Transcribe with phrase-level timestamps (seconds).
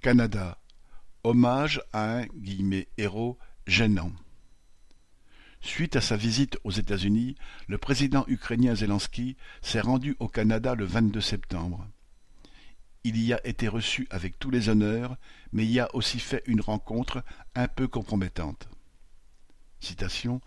[0.00, 0.58] Canada,
[1.24, 2.26] hommage à un
[2.96, 4.12] «héros gênant».
[5.60, 7.34] Suite à sa visite aux États-Unis,
[7.68, 11.86] le président ukrainien Zelensky s'est rendu au Canada le vingt-deux septembre.
[13.04, 15.18] Il y a été reçu avec tous les honneurs,
[15.52, 17.22] mais y a aussi fait une rencontre
[17.54, 18.70] un peu compromettante.
[19.80, 20.40] Citation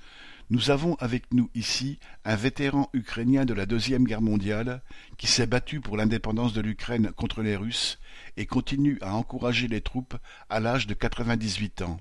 [0.50, 4.82] Nous avons avec nous ici un vétéran ukrainien de la Deuxième Guerre mondiale
[5.18, 8.00] qui s'est battu pour l'indépendance de l'Ukraine contre les Russes
[8.36, 10.16] et continue à encourager les troupes
[10.50, 12.00] à l'âge de quatre-vingt-dix-huit ans,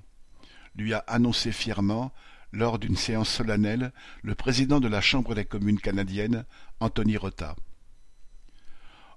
[0.75, 2.13] lui a annoncé fièrement,
[2.51, 6.45] lors d'une séance solennelle, le président de la Chambre des communes canadienne,
[6.79, 7.55] Anthony Rota.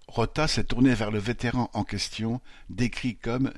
[0.08, 3.52] Rota s'est tourné vers le vétéran en question, décrit comme,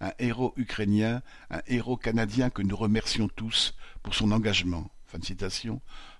[0.00, 4.90] un héros ukrainien, un héros canadien que nous remercions tous pour son engagement,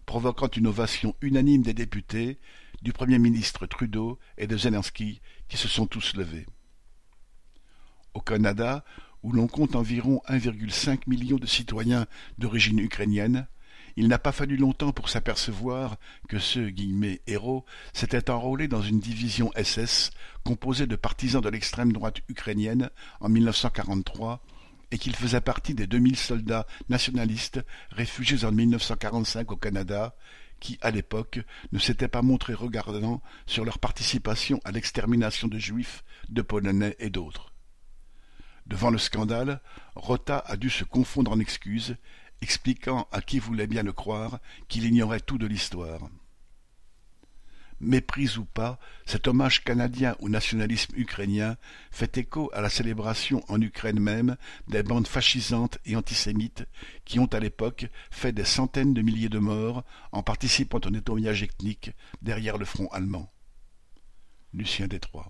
[0.07, 2.39] provoquant une ovation unanime des députés,
[2.81, 6.47] du Premier ministre Trudeau et de Zelensky, qui se sont tous levés.
[8.15, 8.85] Au Canada,
[9.23, 12.07] où l'on compte environ 1,5 million de citoyens
[12.39, 13.47] d'origine ukrainienne,
[13.99, 15.97] il n'a pas fallu longtemps pour s'apercevoir
[16.29, 16.73] que ce
[17.27, 20.13] «héros s'était enrôlé dans une division SS
[20.45, 24.41] composée de partisans de l'extrême droite ukrainienne en 1943
[24.93, 27.61] et qu'il faisait partie des 2000 soldats nationalistes
[27.91, 30.15] réfugiés en 1945 au Canada
[30.61, 31.41] qui, à l'époque,
[31.73, 37.11] ne s'étaient pas montrés regardants sur leur participation à l'extermination de Juifs, de Polonais et
[37.11, 37.53] d'autres.
[38.69, 39.61] Devant le scandale,
[39.97, 41.97] Rota a dû se confondre en excuses
[42.43, 46.09] expliquant à qui voulait bien le croire qu'il ignorait tout de l'histoire.
[47.81, 51.57] Méprise ou pas, cet hommage canadien au nationalisme ukrainien
[51.93, 56.65] fait écho à la célébration en Ukraine même des bandes fascisantes et antisémites
[57.05, 61.45] qui ont à l'époque fait des centaines de milliers de morts en participant au nettoyage
[61.45, 63.33] ethnique derrière le front allemand.
[64.53, 65.29] Lucien Détroit